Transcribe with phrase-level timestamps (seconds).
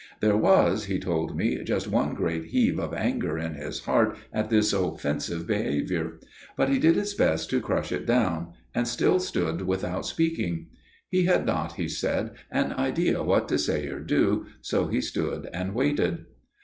[0.19, 4.49] There was, he told me, just one great heave of anger in his heart at
[4.49, 6.19] this offensive behaviour;
[6.57, 10.69] but he did his best to crush it down, and still stood without speaking.
[11.07, 15.47] He had not, he said, an idea what to say or do, so he stood
[15.53, 16.25] and waited.